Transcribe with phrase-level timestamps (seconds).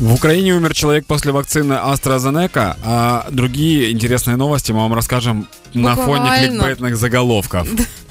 [0.00, 5.95] В Украине умер человек после вакцины AstraZeneca, а другие интересные новости мы вам расскажем на
[5.95, 6.47] фоне Буквально.
[6.47, 7.67] кликбейтных заголовков.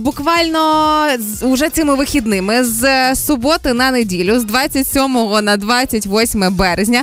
[0.00, 1.06] Буквально
[1.42, 5.12] уже цими вихідними з е, суботи на неділю, з 27
[5.42, 7.02] на 28 березня,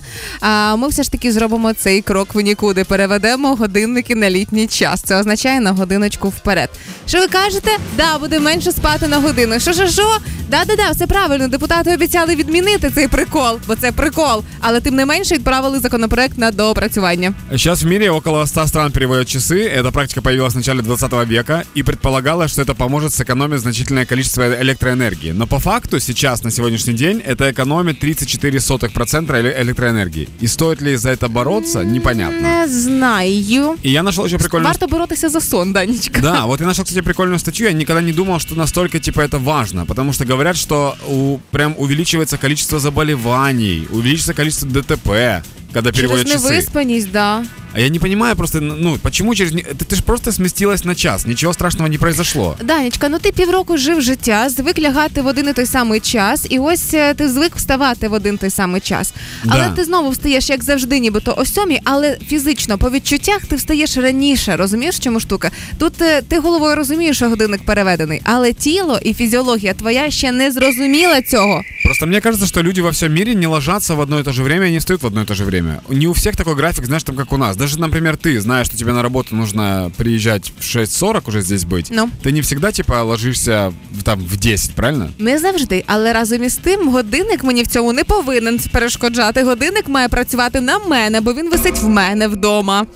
[0.77, 2.83] ми все ж таки зробимо цей крок в нікуди.
[2.83, 5.01] Переведемо годинники на літній час.
[5.01, 6.69] Це означає на годиночку вперед.
[7.07, 7.71] Що ви кажете?
[7.97, 9.59] Да, буде менше спати на годину.
[9.59, 10.17] Що що що?
[10.49, 11.47] Да, да, да, все правильно.
[11.47, 14.43] Депутати обіцяли відмінити цей прикол, бо це прикол.
[14.59, 17.33] Але тим не менше відправили законопроект на доопрацювання.
[17.51, 19.79] Сейчас в мире около 100 стран переводят часы.
[19.79, 21.83] Эта практика появилась в начале 20 века и
[22.15, 25.31] предполагалось, что это поможет сэкономить значительное количество электроэнергии.
[25.33, 30.27] Но по факту сейчас, на сегодняшний день, это экономит 34% эле- электроэнергии.
[30.43, 32.65] И стоит ли за это бороться, непонятно.
[32.65, 33.75] Не знаю.
[33.83, 36.21] И я нашел еще прикольную Варто боротися за сон, Данечка.
[36.21, 37.67] Да, вот я нашел, кстати, прикольную статью.
[37.67, 39.85] Я никогда не думал, что настолько, типа, это важно.
[39.85, 46.41] Потому что говорят, что у, прям увеличивается количество заболеваний, увеличится количество ДТП, когда переводят Через
[46.41, 46.51] часы.
[46.51, 47.43] невиспаність, да.
[47.75, 49.51] А я не понимаю просто, ну, почему через...
[49.51, 52.55] Ты, ты же просто сместилась на час, ничего страшного не произошло.
[52.63, 56.59] Данечка, ну ти півроку жив життя, звик лягати в один і той самий час, і
[56.59, 59.13] ось е, ти звик вставати в один той самий час.
[59.47, 59.69] Але Да.
[59.69, 64.55] ти знову встаєш, як завжди, нібито о сьомій, але фізично по відчуттях ти встаєш раніше.
[64.55, 65.51] Розумієш, в чому штука?
[65.77, 70.51] Тут е, ти головою розумієш, що годинник переведений, але тіло і фізіологія твоя ще не
[70.51, 71.61] зрозуміла цього.
[71.85, 74.43] Просто мне кажется, что люди во всем мире не ложатся в одно и то же
[74.43, 75.81] время и не встают в одно и то же время.
[75.89, 77.57] Не у всех такой график, знаешь, там как у нас.
[77.64, 81.86] Даже, например, ты, знаешь, что тебе на работу нужно приезжать в 6.40 уже здесь быть.
[81.90, 82.08] Ну.
[82.22, 85.10] Ты не всегда, типа, ложишься в- там в 10, правильно?
[85.18, 89.42] Не завжди, але разом із тим, годинник мені в цьому не повинен перешкоджати.
[89.42, 92.86] Годинник має працювати на мене, бо він висить в мене вдома.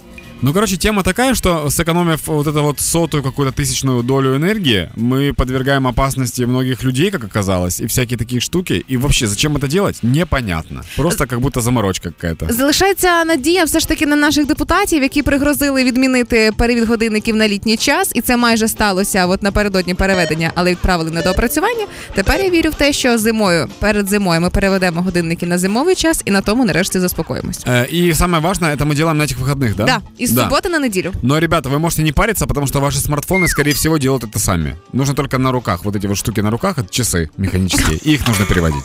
[0.42, 5.32] Ну, короче, тема такая, что сэкономив вот эту вот сотую какую-то тысячную долю энергии, мы
[5.32, 8.84] подвергаем опасности многих людей, как оказалось, и всякие такие штуки.
[8.90, 10.82] И вообще, зачем это делать, непонятно.
[10.96, 12.46] Просто как будто заморочка какая-то.
[12.54, 17.76] Залишається надія все ж таки на наших депутатів, які пригрозили відмінити перевід годинників на літній
[17.76, 21.86] час, і це майже сталося от напередодні переведення, але відправили на доопрацювання.
[22.14, 26.22] Тепер я вірю в те, що зимою перед зимою ми переведемо годинники на зимовий час,
[26.24, 27.60] і на тому нарешті заспокоїмось.
[27.66, 29.84] Э, И самое важное, это мы делаем на этих выходных, да?
[29.84, 31.12] Да, із суботи на неділю.
[31.22, 34.76] Но, ребята, вы можете не париться, потому что ваши смартфоны, скорее всего, делают это сами.
[34.92, 35.84] Нужно только на руках.
[35.84, 37.98] Вот эти вот штуки на руках, это часы механические.
[37.98, 38.84] И их нужно переводить.